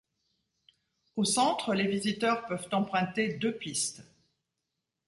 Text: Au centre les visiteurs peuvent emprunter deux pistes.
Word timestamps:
Au 1.15 1.23
centre 1.25 1.75
les 1.75 1.85
visiteurs 1.85 2.47
peuvent 2.47 2.67
emprunter 2.71 3.35
deux 3.35 3.55
pistes. 3.55 4.01